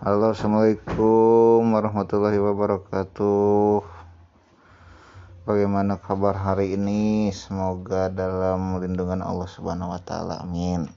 [0.00, 3.84] Halo assalamualaikum warahmatullahi wabarakatuh.
[5.44, 7.28] Bagaimana kabar hari ini?
[7.36, 10.88] Semoga dalam lindungan Allah subhanahu wa ta'ala amin.